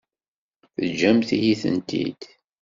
[0.75, 2.21] Teǧǧamt-iyi-tent-id.